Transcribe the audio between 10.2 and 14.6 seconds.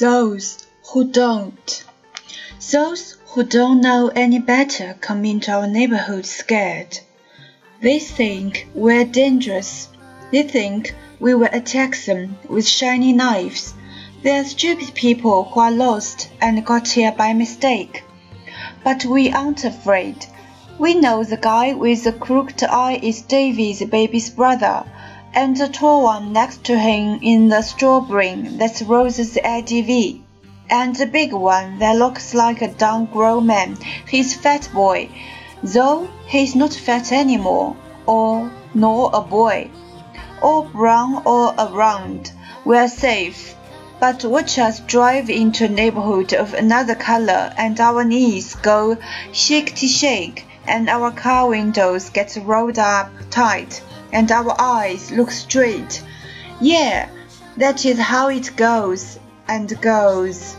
They think we will attack them with shiny knives. They are